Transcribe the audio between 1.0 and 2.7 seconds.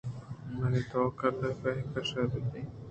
عقل ءَپہک شَپادے